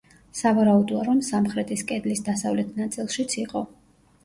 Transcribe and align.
სავარაუდოა, 0.37 1.01
რომ 1.09 1.19
სამხრეთის 1.27 1.85
კედლის 1.93 2.23
დასავლეთ 2.31 2.75
ნაწილშიც 2.83 3.39
იყო. 3.45 3.67